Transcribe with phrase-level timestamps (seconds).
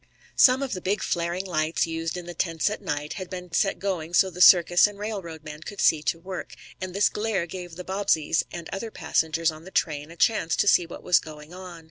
[0.35, 3.77] Some of the big, flaring lights, used in the tents at night, had been set
[3.77, 7.75] going so the circus and railroad men could see to work, and this glare gave
[7.75, 11.53] the Bobbseys and other passengers on the train a chance to see what was going
[11.53, 11.79] on.